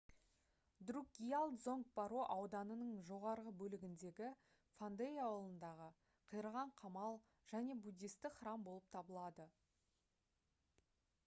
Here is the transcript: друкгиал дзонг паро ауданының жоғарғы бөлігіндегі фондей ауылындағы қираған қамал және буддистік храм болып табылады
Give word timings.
друкгиал 0.89 1.51
дзонг 1.57 1.91
паро 1.99 2.21
ауданының 2.35 2.95
жоғарғы 3.09 3.53
бөлігіндегі 3.59 4.31
фондей 4.79 5.21
ауылындағы 5.25 5.91
қираған 6.33 6.73
қамал 6.81 7.21
және 7.53 7.79
буддистік 7.85 8.41
храм 8.43 8.67
болып 8.71 8.91
табылады 8.99 9.49